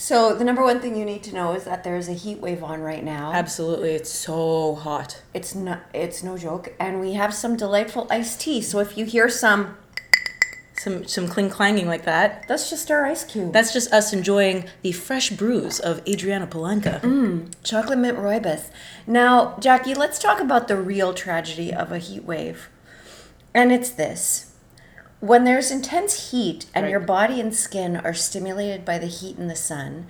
[0.00, 2.62] So the number one thing you need to know is that there's a heat wave
[2.62, 3.32] on right now.
[3.32, 5.22] Absolutely, it's so hot.
[5.34, 5.80] It's not.
[5.92, 8.62] It's no joke, and we have some delightful iced tea.
[8.62, 9.76] So if you hear some,
[10.78, 12.46] Some some cling clanging like that.
[12.46, 13.52] that's just our ice cube.
[13.52, 17.00] That's just us enjoying the fresh brews of Adriana Polanka.
[17.00, 18.70] Mm, chocolate mint rooibos.
[19.04, 22.68] Now, Jackie, let's talk about the real tragedy of a heat wave,
[23.52, 24.47] and it's this.
[25.20, 26.90] When there's intense heat and Right.
[26.90, 30.06] your body and skin are stimulated by the heat in the sun,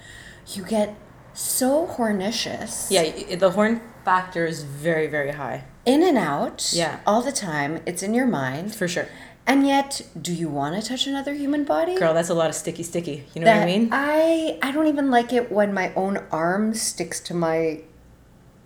[0.49, 0.95] you get
[1.33, 2.89] so hornicious.
[2.91, 6.71] Yeah, the horn factor is very very high In and out.
[6.73, 6.97] Yeah.
[7.07, 7.81] All the time.
[7.87, 8.75] It's in your mind.
[8.75, 9.09] for sure.
[9.47, 11.97] And yet, do you want to touch another human body?
[11.97, 13.25] Girl, that's a lot of sticky sticky.
[13.35, 13.89] You know what I mean?
[13.93, 17.81] I I don't even like it when my own arm sticks to my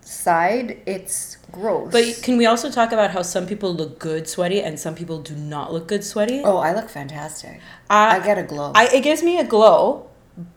[0.05, 0.79] side.
[0.85, 1.91] It's gross.
[1.91, 5.21] But can we also talk about how some people look good sweaty and some people
[5.21, 6.41] do not look good sweaty?
[6.43, 7.59] oh, I look fantastic.
[7.89, 8.71] I, I get a glow.
[8.75, 10.09] I, it gives me a glow,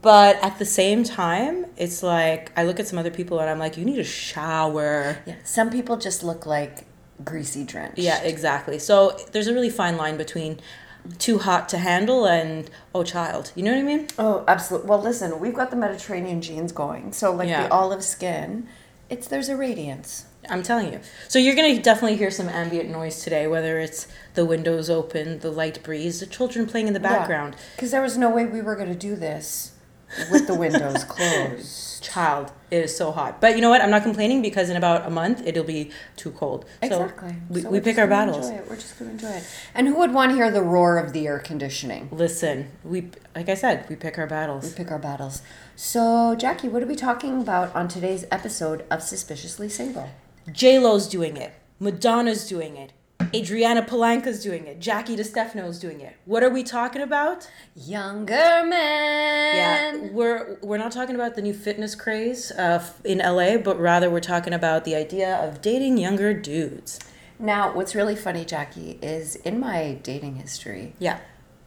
[0.03, 3.59] but at the same time, it's like I look at some other people and I'm
[3.59, 5.19] like, you need a shower.
[5.27, 6.87] yeah, some people just look like
[7.25, 7.99] greasy drenched.
[7.99, 8.79] Yeah, exactly.
[8.79, 10.61] So there's a really fine line between
[11.19, 13.53] too hot to handle and oh child.
[13.55, 14.09] You know what I mean?
[14.19, 14.89] Oh, absolutely.
[14.89, 17.65] Well, listen, we've got the Mediterranean genes going, so like Yeah.
[17.69, 18.67] the olive skin,
[19.09, 20.27] it's there's a radiance.
[20.49, 21.01] I'm telling you.
[21.29, 25.51] So you're gonna definitely hear some ambient noise today, whether it's the windows open, the
[25.51, 27.57] light breeze, the children playing in the background.
[27.75, 29.73] Because there was no way we were going to do this
[30.31, 32.03] with the windows closed.
[32.05, 33.41] Child, it is so hot.
[33.41, 33.81] But you know what?
[33.83, 36.65] I'm not complaining because in about a month it'll be too cold.
[36.83, 37.37] So Exactly.
[37.49, 38.49] we, So we pick our gonna battles.
[38.49, 38.71] Enjoy it.
[38.71, 39.45] We're just going to enjoy it.
[39.75, 42.09] And who would want to hear the roar of the air conditioning?
[42.13, 44.65] Listen, we like I said, we pick our battles.
[44.65, 45.43] We pick our battles.
[45.79, 50.09] So, Jackie, what are we talking about on today's episode of Suspiciously Single?
[50.51, 51.53] J Lo's doing it.
[51.79, 52.95] Madonna's doing it.
[53.35, 54.81] Adriana Polanca's doing it.
[54.81, 56.17] Jackie DeStefano's doing it.
[56.25, 57.51] What are we talking about?
[57.75, 58.75] Younger men.
[59.57, 64.09] Yeah, we're we're not talking about the new fitness craze uh, in LA, but rather
[64.09, 67.01] we're talking about the idea of dating younger dudes.
[67.39, 71.19] Now, what's really funny, Jackie, is in my dating history, Yeah.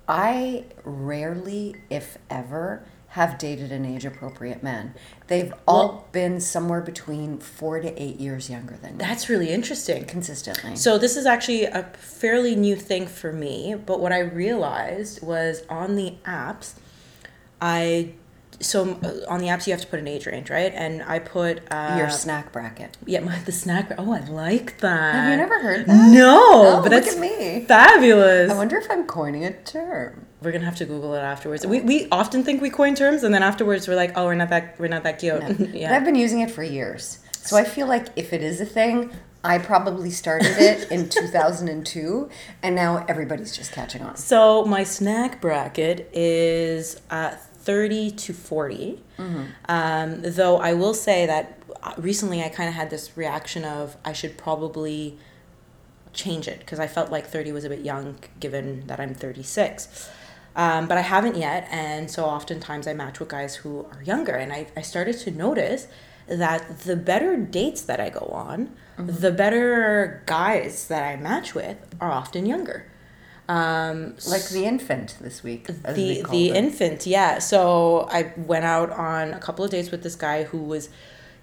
[0.08, 4.94] I rarely, if ever, have dated an age appropriate man.
[5.28, 8.98] They've all Well- been somewhere between four to eight years younger than me.
[9.00, 10.06] That's really interesting.
[10.06, 10.76] consistently.
[10.76, 15.64] So this is actually a fairly new thing for me, but what I realized was
[15.70, 16.74] on the apps,
[17.62, 18.14] I
[18.62, 20.72] so uh, on the apps you have to put an age range, right?
[20.76, 22.98] And I put uh, Your snack bracket.
[23.06, 23.92] yeah my the snack.
[23.98, 25.14] Oh, I like that.
[25.16, 26.12] Have you never heard that?
[26.12, 27.66] No, Oh, but that's at me.
[27.68, 28.52] fabulous.
[28.52, 30.26] I wonder if I'm coining a term.
[30.42, 31.66] We're gonna have to Google it afterwards.
[31.66, 34.50] We, we often think we coin terms, and then afterwards we're like, oh, we're not
[34.50, 35.42] that we're not that cute.
[35.42, 35.54] No.
[35.60, 35.96] But yeah.
[35.96, 37.20] I've been using it for years.
[37.34, 39.12] So I feel like if it is a thing,
[39.44, 41.08] I probably started it in
[41.54, 42.30] 2002,
[42.64, 44.16] and now everybody's just catching on.
[44.18, 49.04] So my snack bracket is uh, 30 to 40.
[49.18, 49.44] Mm-hmm.
[49.66, 53.98] Um, though I will say that uh, recently I kind of had this reaction of
[54.04, 55.18] I should probably
[56.14, 60.10] change it because I felt like 30 was a bit young given that I'm 36.
[60.56, 64.34] Um, but I haven't yet, and so oftentimes I match with guys who are younger,
[64.34, 65.88] and I, I started to notice
[66.28, 71.78] that the better dates that I go on, the better guys that I match with
[72.02, 72.86] are often younger.
[73.50, 75.66] Um, Like the infant this week.
[75.68, 77.40] the the infant yeah.
[77.40, 80.90] So i went out on a couple of dates with this guy who was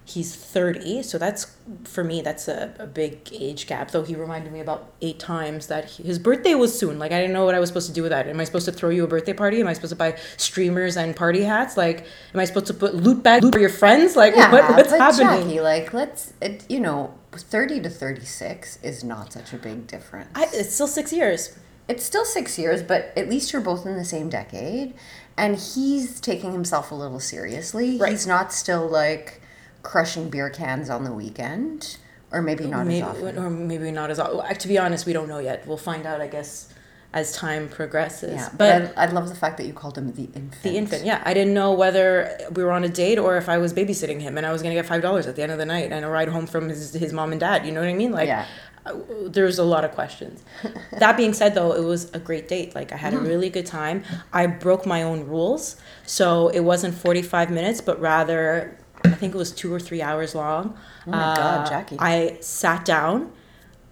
[0.05, 1.53] he's 30 so that's
[1.83, 3.91] for me that's a, a big age gap.
[3.91, 6.97] Though he reminded me about eight times that he- his birthday was soon.
[6.97, 8.25] Like i didn't know what i was supposed to do with that.
[8.29, 9.59] Am i supposed to throw you a birthday party?
[9.59, 11.75] Am i supposed to buy streamers and party hats?
[11.75, 14.15] Like am i supposed to put loot bag loot for your friends?
[14.15, 15.27] Like Yeah, what, what's happening?
[15.49, 20.29] Jackie, like, let's, it, you know, 30 to 36 is not such a big difference.
[20.35, 23.95] I, it's still six years it's still six years, but at least you're both in
[23.95, 24.93] the same decade.
[25.37, 27.97] And he's taking himself a little seriously.
[27.97, 28.11] Right.
[28.11, 29.41] He's not still like
[29.83, 31.97] crushing beer cans on the weekend,
[32.31, 33.37] or maybe not maybe, as often.
[33.37, 34.57] or maybe not as often.
[34.57, 35.65] To be honest, we don't know yet.
[35.67, 36.73] We'll find out, I guess,
[37.13, 38.33] as time progresses.
[38.33, 40.63] Yeah, but but I, I love the fact that you called him the infant.
[40.63, 41.21] The infant, yeah.
[41.23, 44.37] I didn't know whether we were on a date or if I was babysitting him
[44.37, 46.09] and I was gonna get five dollars at the end of the night and a
[46.09, 47.65] ride home from his, his mom and dad.
[47.65, 48.11] You know what I mean?
[48.11, 48.45] Like, Yeah.
[48.87, 50.43] Uh, there's a lot of questions.
[50.99, 52.75] that being said, though, it was a great date.
[52.75, 54.03] Like, I had a really good time.
[54.33, 55.75] I broke my own rules,
[56.05, 60.33] so it wasn't 45 minutes, but rather, I think it was two or three hours
[60.35, 60.77] long.
[61.05, 61.97] Oh my God, Jackie.
[61.99, 63.31] I sat down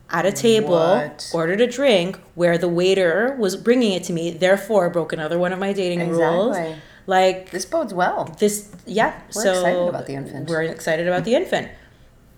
[0.09, 1.29] at a table, What?
[1.33, 4.31] ordered a drink where the waiter was bringing it to me.
[4.31, 6.55] Therefore, broke another one of my dating rules.
[6.55, 6.81] Exactly.
[7.07, 8.25] Like This bodes well.
[8.39, 9.19] this, yeah.
[9.35, 10.49] We're so excited about the infant.
[10.49, 11.69] We're excited about the infant,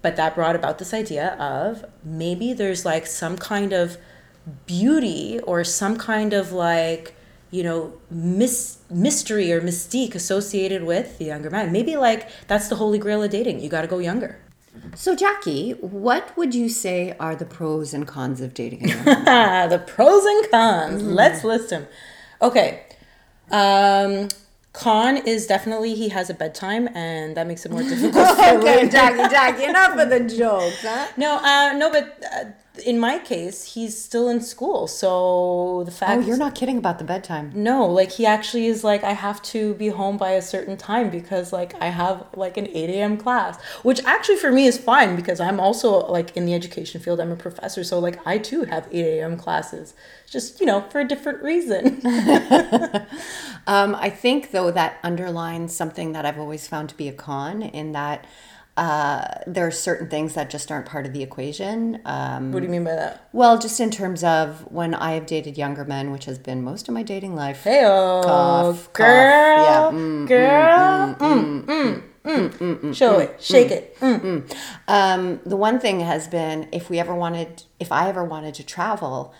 [0.07, 3.97] but that brought about this idea of maybe there's like some kind of
[4.65, 7.13] beauty or some kind of like
[7.51, 11.73] you know, mis- mystery or mystique associated with the younger man.
[11.73, 13.59] Maybe like that's the holy grail of dating.
[13.59, 14.39] You got to go younger.
[14.95, 20.23] So, Jackie, what would you say are the pros and cons of dating the pros
[20.25, 21.03] and cons.
[21.03, 21.87] Let's list them.
[22.41, 22.83] Okay.
[23.51, 24.29] Um,
[24.77, 28.29] con is definitely he has a bedtime, and that makes it more difficult.
[28.39, 31.07] okay, Jackie, Jackie, enough of the jokes, huh?
[31.17, 32.45] No, uh, no, but uh,
[32.79, 36.97] in my case, he's still in school, so the fact Oh, you're not kidding about
[36.99, 37.51] the bedtime.
[37.53, 41.09] No, like he actually is like I have to be home by a certain time
[41.09, 43.17] because like I have like an 8 a.m.
[43.17, 47.19] class, which actually for me is fine because I'm also like in the education field.
[47.19, 49.37] I'm a professor, so like I too have 8 a.m.
[49.37, 49.93] classes,
[50.29, 52.01] just you know for a different reason.
[53.67, 57.61] Um, I think, though, that underlines something that I've always found to be a con
[57.61, 58.25] in that
[58.77, 61.99] uh, there are certain things that just aren't part of the equation.
[62.05, 63.27] Um, what do you mean by that?
[63.33, 66.87] well, just in terms of when I have dated younger men, which has been most
[66.87, 67.63] of my dating life.
[67.63, 73.99] Heyo, Cough, cough, girl, yeah, mm, girl, mm, mm, mm, show it, shake it.
[73.99, 74.55] Mm.
[74.87, 78.63] Um, the one thing has been if we ever wanted, if I ever wanted to
[78.63, 79.33] travel,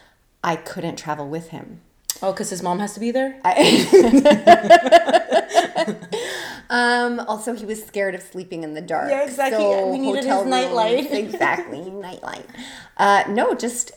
[0.44, 1.82] I couldn't travel with him.
[2.22, 3.40] Oh, because his mom has to be there.
[6.70, 9.10] Um, also, he was scared of sleeping in the dark.
[9.10, 9.66] Yeah, exactly.
[9.90, 11.12] We needed his nightlight.
[11.12, 12.46] exactly, nightlight.
[12.98, 13.92] Uh, no, just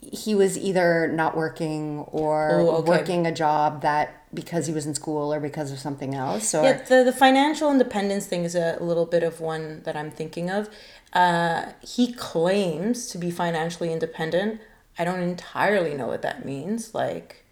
[0.00, 2.88] he was either not working or Oh, okay.
[2.88, 6.54] working a job that because he was in school or because of something else.
[6.54, 10.10] Or Yeah, the, the financial independence thing is a little bit of one that I'm
[10.10, 10.68] thinking of.
[11.12, 14.60] Uh, he claims to be financially independent.
[14.98, 16.94] I don't entirely know what that means.
[16.94, 17.44] Like,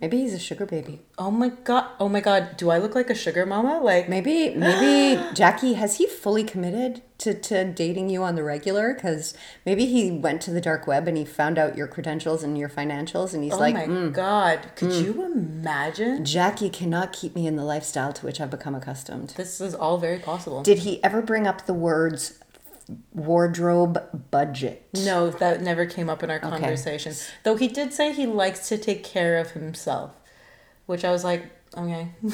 [0.00, 1.00] maybe he's a sugar baby.
[1.18, 3.80] oh my god, oh my god, do I look like a sugar mama?
[3.82, 8.94] Like, Maybe, maybe Jackie has he fully committed to, to dating you on the regular?
[8.94, 9.34] Because
[9.66, 12.68] maybe he went to the dark web and he found out your credentials and your
[12.70, 16.24] financials, and he's oh like, "Oh my "Mm, god, could you imagine?
[16.24, 19.34] Jackie cannot keep me in the lifestyle to which I've become accustomed.
[19.36, 20.62] This is all very possible.
[20.62, 22.38] Did he ever bring up the words
[23.12, 24.88] wardrobe budget?
[24.94, 27.14] No, that never came up in our conversation.
[27.44, 30.16] Though he did say he likes to take care of himself,
[30.86, 31.44] which I was like,
[31.76, 32.08] okay.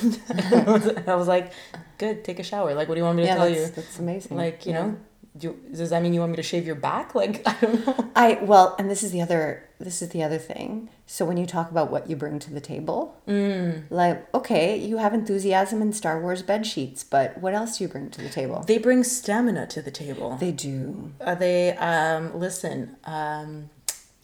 [1.06, 1.52] I was like,
[1.98, 2.74] good, take a shower.
[2.74, 3.66] Like, what do you want me to Yeah, tell that's, you?
[3.74, 4.36] that's amazing.
[4.36, 4.96] Like, you know,
[5.36, 7.14] do, does that mean you want me to shave your back?
[7.14, 8.10] Like, I don't know.
[8.16, 10.88] I well, and this is the other this is the other thing.
[11.06, 13.84] So when you talk about what you bring to the table, Mm.
[13.90, 17.88] like okay, you have enthusiasm in Star Wars bed sheets, but what else do you
[17.88, 18.64] bring to the table?
[18.66, 20.36] They bring stamina to the table.
[20.40, 21.12] They do.
[21.20, 22.96] Uh, they um, listen.
[23.04, 23.70] Um,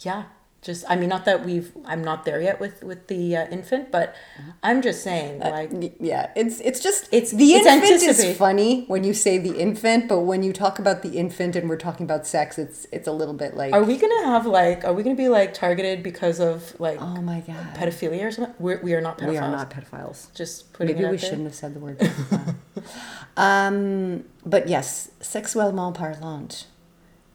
[0.00, 0.25] yeah,
[0.62, 1.73] just I mean, not that we've.
[1.85, 4.14] I'm not there yet with with the uh, infant, but
[4.62, 8.85] I'm just saying, like, Y- Yeah, it's it's just It's- the it's infant is funny
[8.87, 12.05] when you say the infant, but when you talk about the infant and we're talking
[12.05, 15.03] about sex, it's it's a little bit like are we gonna have like, are we
[15.03, 18.55] gonna be like targeted because of like oh my god, pedophilia or something?
[18.61, 19.31] We're, we are not pedophiles.
[19.31, 20.32] we are not pedophiles.
[20.32, 21.29] Just putting Maybe it we out there.
[21.31, 21.99] shouldn't have said the word.
[23.37, 26.67] um, but yes, sexuellement parlant,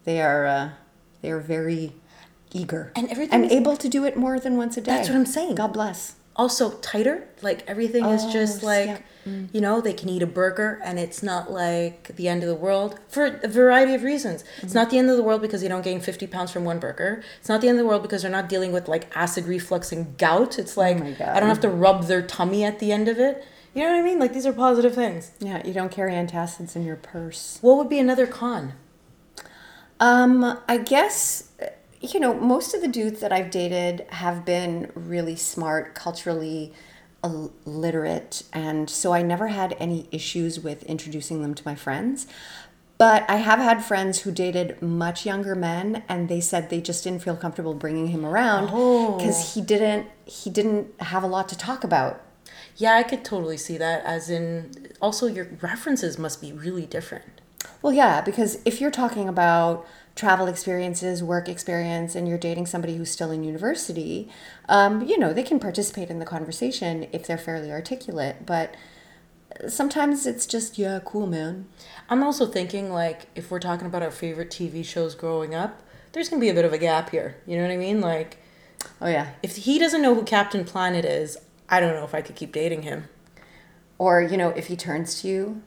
[0.04, 0.70] they are uh,
[1.22, 1.92] they are very
[2.52, 4.92] eager And everything is- able to do it more than once a day.
[4.92, 5.54] That's what I'm saying.
[5.56, 6.14] God bless.
[6.36, 8.98] Also tighter, like everything is Oh, just like yeah.
[9.26, 9.48] Mm.
[9.52, 12.54] you know they can eat a burger and it's not like the end of the
[12.54, 14.42] world for a variety of reasons.
[14.44, 14.66] Mm-hmm.
[14.66, 16.78] It's not the end of the world because they don't gain 50 pounds from one
[16.78, 17.24] burger.
[17.40, 19.90] It's not the end of the world because they're not dealing with like acid reflux
[19.90, 20.60] and gout.
[20.60, 21.24] It's like Oh.
[21.24, 23.44] I don't have to rub their tummy at the end of it.
[23.74, 24.20] You know what I mean?
[24.20, 25.32] Like these are positive things.
[25.40, 27.58] Yeah, you don't carry antacids in your purse.
[27.62, 28.74] What would be another con?
[30.00, 31.50] Um, I guess
[32.00, 36.72] you know most of the dudes that I've dated have been really smart, culturally
[37.22, 42.26] uh, literate, and so I never had any issues with introducing them to my friends.
[42.98, 47.04] But I have had friends who dated much younger men, and they said they just
[47.04, 49.16] didn't feel comfortable bringing him around oh.
[49.16, 52.20] because he didn't he didn't have a lot to talk about.
[52.76, 54.04] Yeah, I could totally see that.
[54.04, 57.40] As in, also your references must be really different.
[57.82, 59.86] Well, yeah, because if you're talking about
[60.18, 64.28] travel experiences, work experience, and you're dating somebody who's still in university,
[64.68, 68.44] um, you know, they can participate in the conversation if they're fairly articulate.
[68.44, 68.74] But
[69.68, 71.68] sometimes it's just, yeah, cool, man.
[72.10, 76.28] I'm also thinking like if we're talking about our favorite TV shows growing up, there's
[76.28, 77.36] gonna be a bit of a gap here.
[77.46, 78.00] You know what I mean?
[78.00, 78.38] Like
[79.00, 79.34] Oh, yeah.
[79.40, 82.52] if he doesn't know who Captain Planet is, I don't know if I could keep
[82.52, 83.04] dating him.
[83.98, 85.62] Or, you know, if he turns to you,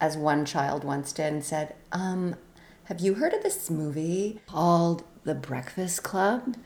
[0.00, 2.36] as one child once did, and said, um,
[2.84, 6.56] have you heard of this movie called The Breakfast Club?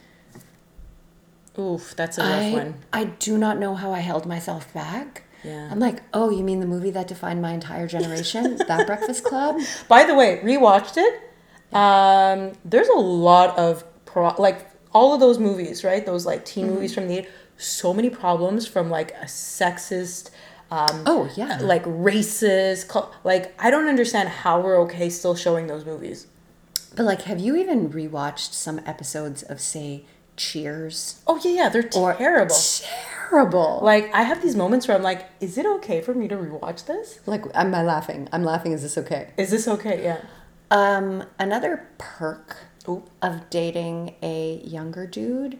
[1.58, 2.74] Oof, that's a rough I, one.
[2.92, 5.24] I do not know how I held myself back.
[5.44, 5.68] Yeah.
[5.70, 8.56] I'm like, oh, you mean the movie that defined my entire generation?
[8.68, 9.60] that Breakfast Club?
[9.88, 11.22] By the way, rewatched it.
[11.74, 16.04] Um, there's a lot of pro like all of those movies, right?
[16.04, 17.26] Those like teen movies from the
[17.58, 20.30] so many problems from like a sexist
[20.70, 21.58] um Oh, yeah.
[21.62, 22.86] like races.
[23.24, 26.26] like i don't understand how we're okay still showing those movies
[26.96, 30.04] But like, have you even rewatched some episodes of, say,
[30.36, 31.20] Cheers?
[31.26, 32.56] oh yeah yeah they're Or terrible
[33.28, 33.80] Terrible.
[33.82, 36.86] like i have these moments where i'm like is it okay for me to rewatch
[36.86, 38.28] this Like, am I laughing?
[38.32, 38.72] I'm laughing.
[38.72, 39.30] Is this okay?
[39.36, 40.18] is this okay yeah
[40.70, 42.56] Um, another perk
[42.88, 43.02] Ooh.
[43.22, 45.58] of dating a younger dude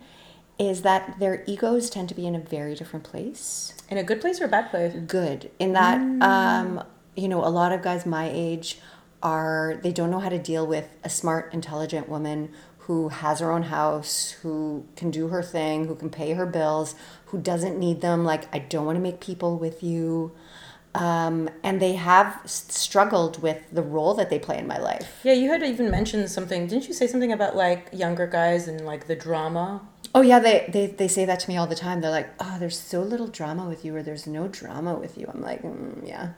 [0.59, 3.75] is that their egos tend to be in a very different place.
[3.91, 6.83] in a good place or a bad place Good in that, um,
[7.15, 8.79] you know, a lot of guys my age
[9.23, 12.51] are they don't know how to deal with a smart, intelligent woman
[12.87, 16.95] who has her own house, who can do her thing, who can pay her bills,
[17.27, 18.25] who doesn't need them.
[18.25, 20.31] Like, I don't want to make people with you.
[20.95, 25.21] Um, and they have struggled with the role that they play in my life.
[25.25, 26.69] Yeah, you had even mentioned something.
[26.69, 29.83] Didn't you say something about like younger guys and like the drama?
[30.17, 32.01] Oh yeah, they, they they say that to me all the time.
[32.01, 35.27] They're like, "Oh, there's so little drama with you, or there's no drama with you."
[35.33, 36.31] I'm like, mm, "Yeah."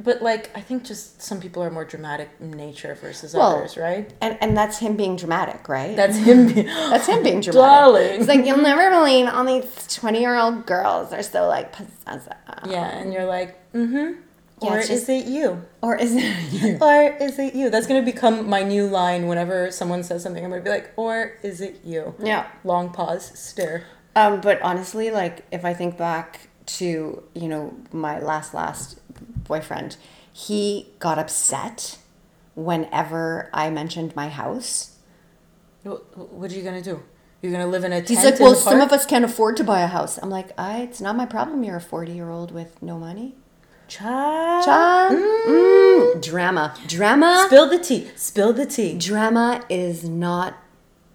[0.00, 3.76] But like, I think just some people are more dramatic in nature versus Well, others,
[3.76, 4.12] right?
[4.20, 5.94] And and that's him being dramatic, right?
[5.96, 6.48] That's him.
[6.52, 7.54] being- that's him being dramatic.
[7.54, 8.20] Darling.
[8.20, 12.34] It's like you'll never believe all these twenty year old girls are so like possessive.
[12.66, 14.20] yeah, and you're like, mm-hmm.
[14.62, 15.62] Yeah, or it's is it you?
[15.82, 16.78] Or is it you?
[16.80, 17.70] Or is it you?
[17.70, 20.44] That's gonna become my new line whenever someone says something.
[20.44, 22.14] I'm gonna be like, or is it you?
[22.18, 22.46] Yeah.
[22.64, 23.84] Long pause, stare.
[24.16, 29.00] Um, but honestly, like if I think back to you know my last last
[29.44, 29.96] boyfriend,
[30.32, 31.98] he got upset
[32.54, 34.96] whenever I mentioned my house.
[35.84, 37.02] What, are you gonna do?
[37.40, 39.64] You're gonna live in a tent He's like, well, some of us can't afford to
[39.64, 40.18] buy a house.
[40.18, 41.62] I'm like, I, it's not my problem.
[41.62, 43.36] You're a 40 year old with no money.
[43.88, 44.64] Child.
[44.64, 46.14] Cha- mm, mm.
[46.14, 46.74] mm, drama.
[46.86, 47.44] Drama.
[47.46, 48.10] Spill the tea.
[48.16, 48.96] Spill the tea.
[48.96, 50.58] Drama is not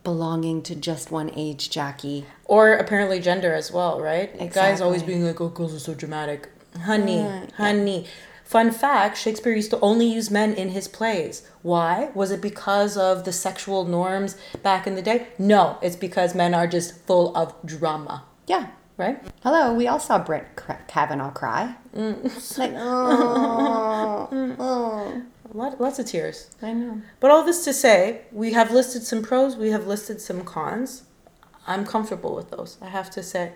[0.03, 2.25] belonging to just one age, Jackie.
[2.45, 4.51] Or apparently gender as well, right?
[4.51, 6.49] Guys always being like, oh, girls are so dramatic.
[6.81, 8.07] Honey, uh, honey.
[8.43, 11.47] Fun fact Shakespeare used to only use men in his plays.
[11.61, 12.09] Why?
[12.13, 15.27] Was it because of the sexual norms back in the day?
[15.39, 18.67] No, it's because men are just full of drama, Yeah.
[18.97, 19.19] Right?
[19.41, 20.55] Hello, we all saw Brett
[20.87, 21.75] Kavanaugh cry.
[21.93, 24.27] It's like, oh,
[24.59, 25.21] oh,
[25.53, 26.49] Lot, lots of tears.
[26.61, 27.01] I know.
[27.19, 31.03] But all this to say, we have listed some pros, we have listed some cons.
[31.67, 33.53] I'm comfortable with those, I have to say.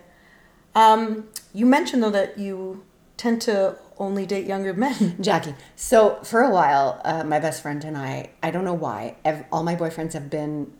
[0.74, 2.84] Um, you mentioned though that you
[3.16, 5.16] tend to only date younger men.
[5.20, 5.54] Jackie.
[5.74, 9.44] So for a while, uh, my best friend and I, I don't know why, ev-
[9.50, 10.72] all my boyfriends have been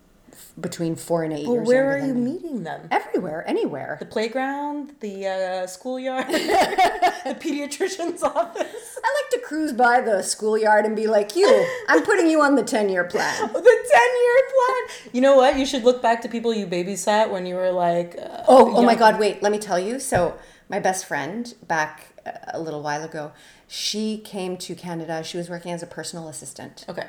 [0.60, 2.32] between four and eight But years where are you me.
[2.32, 2.88] meeting them?
[2.90, 3.96] Everywhere, anywhere.
[4.00, 10.84] The playground, the uh, schoolyard, the pediatrician's office, I like to cruise by the schoolyard
[10.86, 13.40] and be like, you, I'm putting you on the 10 year plan.
[13.52, 15.10] the 10 year plan.
[15.12, 15.58] You know what?
[15.58, 18.16] You should look back to people you babysat when you were like.
[18.18, 18.94] Uh, Oh, oh my.
[18.94, 20.00] God, wait, let me tell you.
[20.00, 20.38] So,
[20.70, 23.32] my best friend back uh, a little while ago,
[23.66, 25.22] she came to Canada.
[25.22, 26.84] She was working as a personal assistant.
[26.88, 27.06] Okay.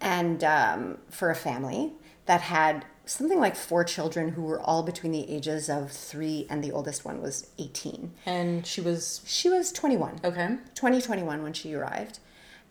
[0.00, 1.92] and um, for a family
[2.26, 6.64] that had something like four children who were all between the ages of three and
[6.64, 9.20] the oldest one was 18 And she was.
[9.26, 10.56] she was 21 Okay.
[10.74, 12.18] 2021 when she arrived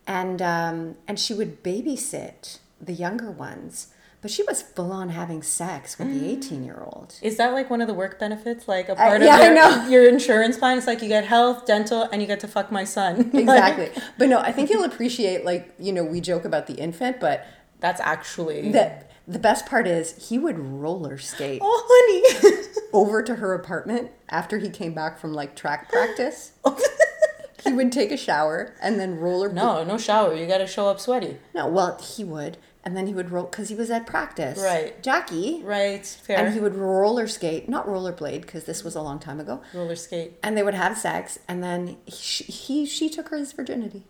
[0.07, 3.87] and um, and she would babysit the younger ones
[4.21, 7.69] but she was full on having sex with the 18 year old Is that like
[7.69, 8.67] one of the work benefits?
[8.67, 9.87] Like a part yeah, of your, know.
[9.89, 10.77] your insurance plan?
[10.77, 13.29] It's like you get health, dental, and you get to fuck my son.
[13.33, 17.19] Exactly but no i think you'll appreciate like you know we joke about the infant
[17.19, 17.45] but
[17.79, 18.71] that's actually.
[18.71, 22.67] the, the best part is he would roller skate oh, honey.
[22.93, 26.53] over to her apartment after he came back from like track practice.
[27.63, 29.51] he would take a shower and then roller.
[29.51, 30.33] no, no shower.
[30.33, 31.37] You got to show up sweaty.
[31.53, 31.67] no.
[31.67, 34.59] Well, he would, and then he would roll because he was at practice.
[34.59, 35.01] Right.
[35.01, 35.61] Jackie.
[35.63, 36.05] Right.
[36.05, 36.37] Fair.
[36.37, 39.61] And he would roller skate, not rollerblade, because this was a long time ago.
[39.73, 40.37] Roller skate.
[40.43, 44.05] And they would have sex, and then he, he she took her his virginity.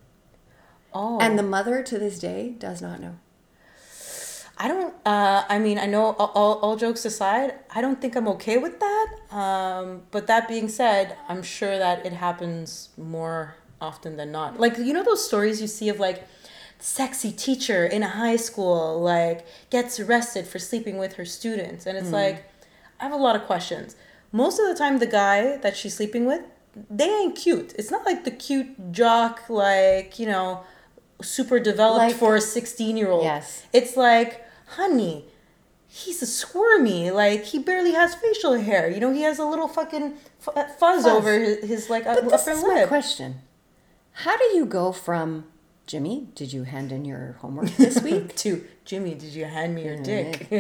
[0.92, 1.20] Oh.
[1.20, 3.18] And the mother to this day does not know.
[4.58, 4.94] I don't.
[5.06, 6.14] Uh, I mean, I know.
[6.20, 9.08] All, all, jokes aside, I don't think I'm okay with that.
[9.32, 14.60] Um, but that being said, I'm sure that it happens more often than not.
[14.60, 16.28] Like you know those stories you see of like
[16.80, 21.98] sexy teacher in a high school like gets arrested for sleeping with her students, and
[21.98, 22.46] it's like
[23.00, 23.96] I have a lot of questions.
[24.32, 26.42] Most of the time, the guy that she's sleeping with,
[26.90, 27.74] they ain't cute.
[27.78, 30.64] It's not like the cute jock, like you know,
[31.22, 33.24] super developed Like- for a sixteen year old.
[33.24, 33.64] Yes.
[33.74, 35.26] It's like, honey,
[35.88, 37.12] he's a squirmy.
[37.12, 38.90] Like he barely has facial hair.
[38.90, 41.06] You know, he has a little fucking f- uh, fuzz, Fuzz.
[41.06, 43.42] over his, his like But upper this is my question:
[44.12, 45.46] How do you go from
[45.88, 46.28] Jimmy?
[46.36, 48.36] Did you hand in your homework this week?
[48.38, 50.48] to Jimmy, did you hand me your dick?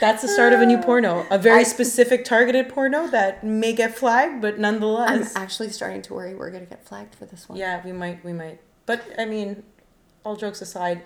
[0.00, 1.26] That's the start of a new porno.
[1.28, 5.34] A very I- specific targeted porno that may get flagged, but nonetheless.
[5.34, 7.58] I'm actually starting to worry we're gonna get flagged for this one.
[7.58, 8.60] yeah, we might, we might.
[8.86, 9.64] But I mean,
[10.28, 11.02] all jokes aside,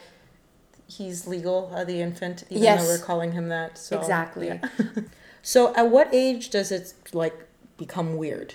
[0.89, 2.83] he's legal, uh, the infant, even Yes.
[2.83, 3.79] though we're calling him that.
[3.79, 4.49] So, Exactly.
[4.49, 4.61] yeah.
[5.43, 8.55] so, at what age does it like become weird?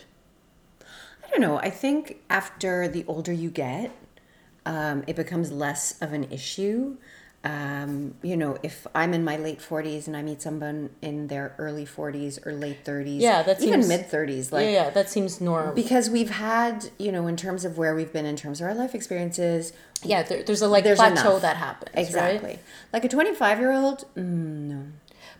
[0.81, 1.57] I don't know.
[1.59, 3.91] I think after the older you get,
[4.65, 6.97] um, it becomes less of an issue.
[7.47, 11.55] Um, you know, if I'm in my late 40s and I meet someone in their
[11.57, 15.09] early 40s or late 30s, Yeah, that even seems- mid 30s, like yeah, yeah, that
[15.09, 15.73] seems normal.
[15.73, 18.73] because we've had, you know, in terms of where we've been in terms of our
[18.75, 19.71] life experiences,
[20.03, 21.41] yeah, there, there's a like there's plateau enough.
[21.43, 21.91] that happens.
[21.95, 22.49] exactly.
[22.49, 22.59] Right?
[22.91, 24.23] Like a 25 year old, mm,
[24.71, 24.83] no.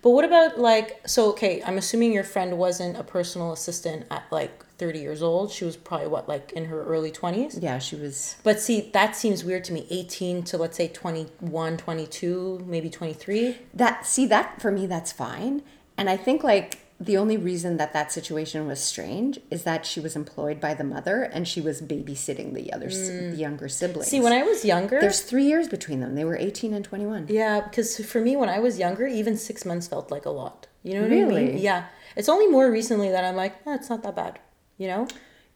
[0.02, 4.24] But what about like so okay, I'm assuming your friend wasn't a personal assistant at
[4.32, 5.52] like 30 years old.
[5.52, 7.62] She was probably what like in her early 20s.
[7.62, 8.36] Yeah, she was.
[8.44, 9.88] But see, that seems weird to me.
[9.90, 13.58] 18 to let's say 21, 22, maybe 23.
[13.74, 15.64] That see that for me that's fine.
[15.98, 20.00] And I think like the only reason that that situation was strange is that she
[20.00, 23.32] was employed by the mother and she was babysitting the other s mm.
[23.32, 24.08] the younger siblings.
[24.08, 26.16] See, when I was younger, there's 3 years between them.
[26.16, 27.28] They were 18 and 21.
[27.30, 30.68] yeah, because for me when I was younger, even 6 months felt like a lot.
[30.84, 31.28] You know what I mean?
[31.28, 31.62] Really?
[31.62, 31.86] Yeah.
[32.16, 34.40] It's only more recently that I'm like, oh, it's not that bad.
[34.78, 35.08] You know?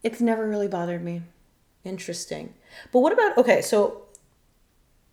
[0.02, 1.22] It's never really bothered me.
[1.84, 2.54] Interesting.
[2.92, 4.02] But what about okay, so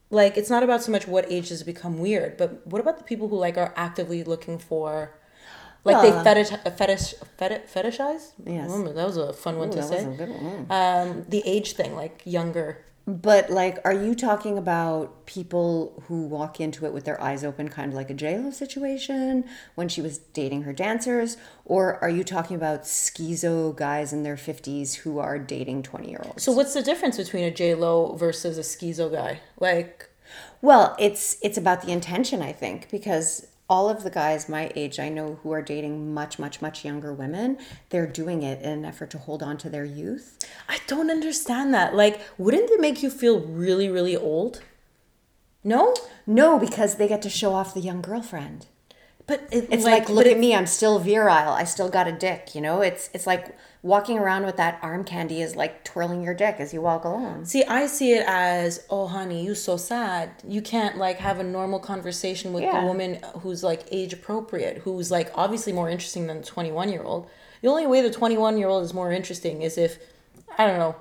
[0.09, 3.03] like it's not about so much what age has become weird, but what about the
[3.03, 5.15] people who like are actively looking for
[5.83, 8.31] like they Well- fetish fetish fetish fetishize?
[8.45, 8.69] Yes.
[8.71, 10.05] Mm, that was a fun one Ooh, to that say.
[10.05, 10.65] was a good one.
[10.69, 12.85] Um the age thing, like younger.
[13.09, 17.67] But like, are you talking about people who walk into it with their eyes open,
[17.67, 21.35] kind of like a JLo situation when she was dating her dancers,
[21.65, 26.21] or are you talking about schizo guys in their fifties who are dating twenty year
[26.23, 26.43] olds?
[26.43, 29.41] So what's the difference between a J Lo versus a schizo guy?
[29.59, 30.07] Like
[30.61, 34.99] Well, it's it's about the intention, I think, because all of the guys my age
[34.99, 37.57] I know who are dating much, much, much younger women,
[37.89, 40.39] they're doing it in an effort to hold on to their youth.
[40.67, 41.95] I don't understand that.
[41.95, 44.61] Like, wouldn't it make you feel really, really old?
[45.63, 45.93] No?
[46.25, 48.65] No, because they get to show off the young girlfriend.
[49.27, 51.53] But it, It's like, but look at me, I'm still virile.
[51.53, 52.81] I still got a dick, you know?
[52.81, 56.73] It's it's like walking around with that arm candy is like twirling your dick as
[56.73, 57.45] you walk along.
[57.45, 60.31] See, I see it as, oh, honey, you so sad.
[60.45, 62.83] You can't like have a normal conversation with Yeah.
[62.83, 66.89] a woman who's like age appropriate, who's like obviously more interesting than the twenty one
[66.89, 67.29] year old.
[67.61, 69.97] The only way the twenty one year old is more interesting is if,
[70.57, 70.95] I don't know,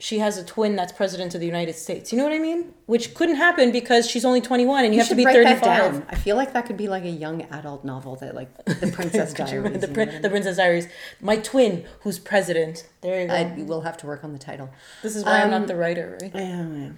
[0.00, 2.10] she has a twin that's president of the United States.
[2.10, 2.72] You know what I mean?
[2.86, 5.60] Which couldn't happen because she's only twenty one and you, have to be write thirty
[5.60, 6.04] down.
[6.08, 9.30] I feel like that could be like a young adult novel that like the Princess
[9.38, 9.80] you Diaries.
[9.80, 10.30] the, you know Prin- what I the?
[10.30, 10.88] Princess Diaries.
[11.20, 12.88] My twin, who's president.
[13.02, 13.34] There you go.
[13.34, 14.70] I will have to work on the title.
[15.02, 16.32] this is why I'm Um, not the writer, right?
[16.34, 16.90] Yeah, yeah.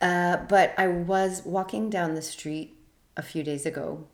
[0.00, 2.76] Uh, but I was walking down the street
[3.16, 4.06] a few days ago,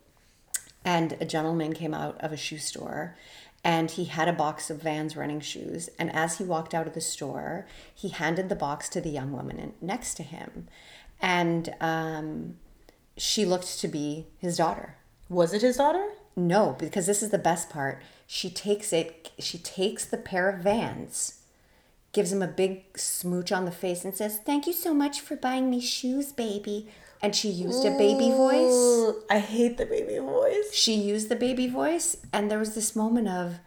[0.85, 3.15] and a gentleman came out of a shoe store,
[3.63, 5.89] and he had a box of Vans running shoes.
[5.97, 9.31] And as he walked out of the store, he handed the box to the young
[9.31, 10.67] woman next to him,
[11.21, 12.57] and um,
[13.17, 14.97] she looked to be his daughter.
[15.29, 16.05] Was it his daughter?
[16.35, 18.01] No, because this is the best part.
[18.27, 19.31] She takes it.
[19.39, 21.41] She takes the pair of Vans,
[22.11, 25.35] gives him a big smooch on the face, and says, "Thank you so much for
[25.35, 26.89] buying me shoes, baby."
[27.23, 28.73] And she used a baby voice.
[28.73, 30.73] Ooh, I hate the baby voice.
[30.73, 33.59] She used the baby voice, and there was this moment of,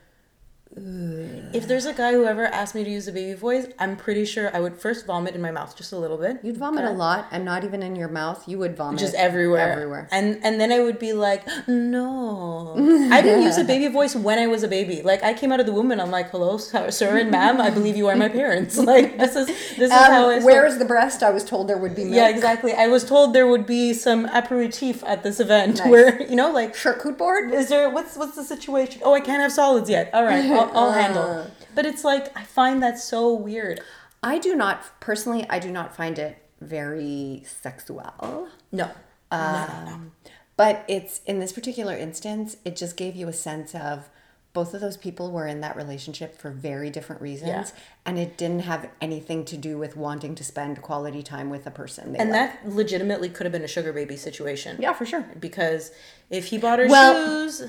[0.79, 4.27] If there's a guy who ever asked me to use a baby voice, I'm pretty
[4.27, 6.41] sure I would first vomit in my mouth just a little bit.
[6.43, 8.47] "You'd vomit a lot, and not even in your mouth.
[8.47, 9.73] You would vomit just everywhere.
[9.73, 12.75] everywhere." And and then I would be like, no.
[13.11, 15.01] I didn't use a baby voice when I was a baby.
[15.03, 17.71] Like I came out of the womb and I'm like, hello, sir and ma'am, I
[17.71, 18.77] believe you are my parents.
[18.87, 21.23] Like this is this is how I Um, where is the breast?
[21.23, 22.15] I was told there would be milk.
[22.17, 22.73] Yeah, exactly.
[22.73, 25.89] I was told there would be some aperitif at this event Nice.
[25.89, 27.53] where you know, like Charcuterie board.
[27.53, 29.01] Is there what's what's the situation?
[29.05, 30.11] Oh, I can't have solids yet.
[30.15, 31.51] All right, I'll, I'll handle.
[31.75, 33.81] But it's like I find that so weird.
[34.23, 35.47] I do not personally.
[35.49, 38.49] I do not find it very sexual.
[38.73, 38.91] No.
[39.31, 40.13] Um,
[40.57, 44.09] But it's in this particular instance, it just gave you a sense of
[44.55, 47.83] both of those people were in that relationship for very different reasons, Yeah.
[48.07, 51.71] and it didn't have anything to do with wanting to spend quality time with a
[51.71, 52.17] person.
[52.17, 54.79] And that legitimately could have been a sugar baby situation.
[54.81, 55.27] yeah, for sure.
[55.39, 55.91] Because
[56.31, 57.69] if he bought her Well- shoes,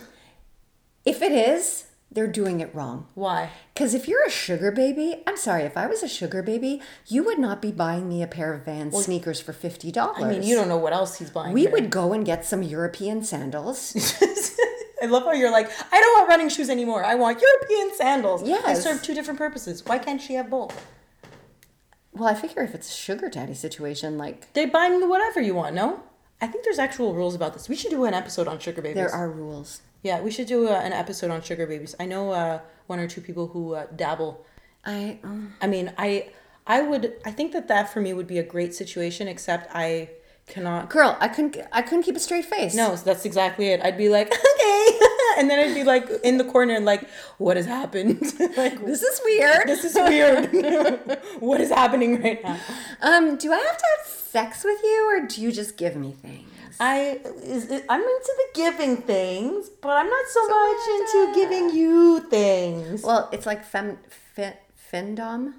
[1.03, 1.85] If it is,
[2.17, 3.05] they're doing it wrong.
[3.13, 3.51] why?
[3.75, 7.23] Because if you're a sugar baby, I'm sorry, if I was a sugar baby, you
[7.23, 10.23] would not be buying me a pair of Vans sneakers for fifty dollars.
[10.23, 11.53] I mean, you don't know what else he's buying.
[11.53, 11.71] We here.
[11.73, 13.93] would go and get some European sandals.
[14.99, 17.05] I love how you're like, I don't want running shoes anymore.
[17.05, 18.41] I want European sandals.
[18.41, 18.81] They Yes.
[18.83, 19.85] serve two different purposes.
[19.85, 20.75] Why can't she have both?
[22.13, 25.53] well, I figure if it's a sugar daddy situation, like They buy me whatever you
[25.53, 26.01] want, no?
[26.41, 27.69] I think there's actual rules about this.
[27.69, 28.95] We should do an episode on sugar babies.
[28.95, 29.81] There are rules.
[30.07, 31.93] Yeah, we should do uh, an episode on sugar babies.
[31.99, 34.45] I know uh, one or two people who uh, dabble.
[34.85, 36.29] I um, I mean, I
[36.65, 39.27] I would I think that that for me would be a great situation.
[39.27, 40.11] Except I
[40.47, 40.89] cannot.
[40.89, 42.73] girl, I couldn't I couldn't keep a straight face.
[42.73, 43.81] No, that's exactly it.
[43.83, 44.99] I'd be like, okay,
[45.39, 47.03] and then I'd be like in the corner and like,
[47.37, 48.21] what has happened?
[48.55, 49.67] like This is weird.
[49.67, 51.19] this is weird.
[51.41, 52.57] what is happening right now?
[53.01, 56.13] Um, do I have to have sex with you or do you just give me
[56.13, 56.49] things?
[56.79, 61.31] I is it, I'm into the giving things, but I'm not so, much much, into
[61.35, 63.03] giving you things.
[63.03, 63.97] Well, it's like fem,
[64.35, 64.53] fin,
[64.91, 65.53] findom,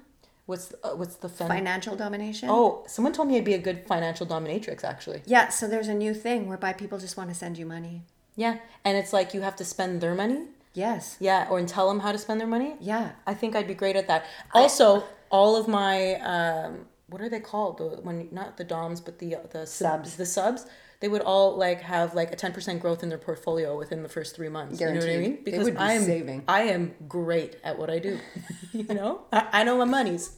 [0.45, 2.49] What's uh, what's the fen- financial domination.
[2.51, 4.83] Oh, someone told me I'd be a good financial dominatrix.
[4.83, 8.01] Actually, Yeah, so there's a new thing whereby people just want to send you money.
[8.35, 10.47] yeah, and it's like you have to spend their money.
[10.73, 11.17] Yes.
[11.19, 12.75] Yeah, or and tell them how to spend their money.
[12.79, 13.11] Yeah.
[13.27, 14.25] I think I'd be great at that.
[14.53, 17.77] Also, all of my um, what are they called?
[17.79, 20.15] The when not the DOMs, but the the Subs.
[20.15, 20.65] The subs.
[20.99, 24.09] They would all like have like a ten percent growth in their portfolio within the
[24.09, 24.79] first three months.
[24.81, 25.39] You know what I mean?
[25.43, 26.43] Because be I am saving.
[26.47, 28.19] I am great at what I do.
[28.73, 30.35] you know, I, I know my monies.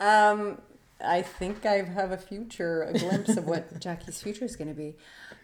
[0.00, 0.60] Um,
[1.02, 4.74] I think I have a future, a glimpse of what Jackie's future is going to
[4.74, 4.96] be.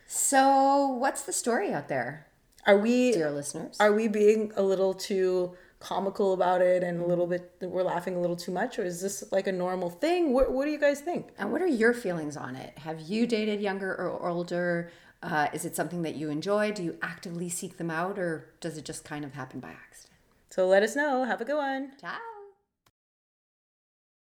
[0.07, 2.27] So, what's the story out there,
[2.67, 3.77] Are we dear listeners?
[3.79, 8.15] are we being a little too comical about it and a little bit we're laughing
[8.15, 10.79] a little too much or is this like a normal thing what, what do you
[10.79, 12.77] guys think And what are your feelings on it?
[12.79, 14.93] Have you dated younger or older?
[15.23, 16.71] Uh, is it something that you enjoy?
[16.73, 20.17] Do you actively seek them out, or does it just kind of happen by accident?
[20.51, 22.30] so let us know have a good one Ciao.